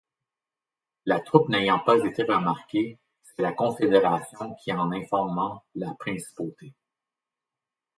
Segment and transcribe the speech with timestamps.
[1.05, 6.73] La troupe n'ayant pas été remarquée, c'est la Confédération qui en informa la Principauté.